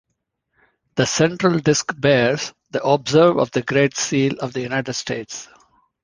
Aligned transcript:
The 0.95 1.05
central 1.05 1.59
disc 1.59 1.93
bears 1.95 2.53
the 2.71 2.83
obverse 2.83 3.37
of 3.39 3.51
the 3.51 3.61
Great 3.61 3.95
Seal 3.95 4.39
of 4.39 4.51
the 4.51 4.61
United 4.61 4.93
States. 4.93 5.47